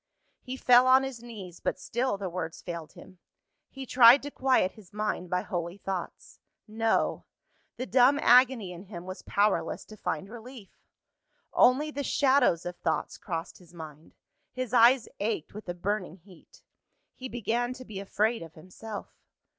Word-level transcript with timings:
He 0.41 0.57
fell 0.57 0.87
on 0.87 1.03
his 1.03 1.21
knees; 1.21 1.59
but 1.59 1.79
still 1.79 2.17
the 2.17 2.27
words 2.27 2.63
failed 2.63 2.93
him. 2.93 3.19
He 3.69 3.85
tried 3.85 4.23
to 4.23 4.31
quiet 4.31 4.71
his 4.71 4.91
mind 4.91 5.29
by 5.29 5.43
holy 5.43 5.77
thoughts. 5.77 6.39
No! 6.67 7.25
The 7.77 7.85
dumb 7.85 8.17
agony 8.19 8.71
in 8.71 8.85
him 8.85 9.05
was 9.05 9.21
powerless 9.21 9.85
to 9.85 9.95
find 9.95 10.27
relief. 10.27 10.71
Only 11.53 11.91
the 11.91 12.03
shadows 12.03 12.65
of 12.65 12.77
thoughts 12.77 13.19
crossed 13.19 13.59
his 13.59 13.75
mind; 13.75 14.15
his 14.51 14.73
eyes 14.73 15.07
ached 15.19 15.53
with 15.53 15.69
a 15.69 15.75
burning 15.75 16.15
heat. 16.17 16.63
He 17.13 17.29
began 17.29 17.71
to 17.73 17.85
be 17.85 17.99
afraid 17.99 18.41
of 18.41 18.55
himself. 18.55 19.13